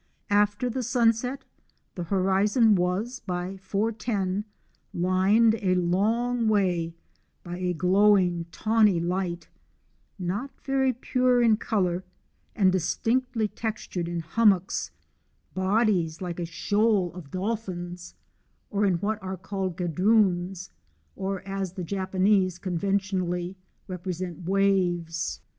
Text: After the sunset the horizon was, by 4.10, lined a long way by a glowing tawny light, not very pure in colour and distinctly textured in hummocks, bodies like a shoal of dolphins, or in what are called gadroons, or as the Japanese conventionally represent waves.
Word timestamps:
After 0.31 0.67
the 0.67 0.81
sunset 0.81 1.45
the 1.93 2.05
horizon 2.05 2.73
was, 2.73 3.19
by 3.19 3.57
4.10, 3.57 4.45
lined 4.95 5.53
a 5.61 5.75
long 5.75 6.47
way 6.47 6.95
by 7.43 7.59
a 7.59 7.73
glowing 7.73 8.45
tawny 8.51 8.99
light, 8.99 9.47
not 10.17 10.49
very 10.63 10.91
pure 10.91 11.39
in 11.43 11.55
colour 11.57 12.03
and 12.55 12.71
distinctly 12.71 13.47
textured 13.47 14.07
in 14.09 14.21
hummocks, 14.21 14.89
bodies 15.53 16.19
like 16.19 16.39
a 16.39 16.45
shoal 16.47 17.13
of 17.13 17.29
dolphins, 17.29 18.15
or 18.71 18.87
in 18.87 18.95
what 18.95 19.21
are 19.21 19.37
called 19.37 19.77
gadroons, 19.77 20.71
or 21.15 21.47
as 21.47 21.73
the 21.73 21.83
Japanese 21.83 22.57
conventionally 22.57 23.55
represent 23.87 24.49
waves. 24.49 25.41